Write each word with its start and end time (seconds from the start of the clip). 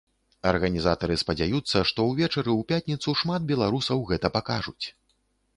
Арганізатары 0.51 1.17
спадзяюцца, 1.23 1.77
што 1.91 2.07
ўвечары 2.09 2.51
ў 2.55 2.61
пятніцу 2.71 3.15
шмат 3.23 3.47
беларусаў 3.53 4.03
гэта 4.15 4.27
пакажуць. 4.39 4.85